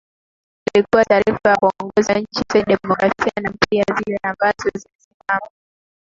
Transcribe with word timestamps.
ilikuwa 0.75 1.05
taifa 1.05 1.39
la 1.49 1.55
kuongoza 1.55 2.13
nchi 2.19 2.43
zenye 2.53 2.65
demokrasia 2.83 3.31
na 3.41 3.53
pia 3.69 3.83
zile 3.99 4.19
ambazo 4.23 4.63
zilisimama 4.77 5.49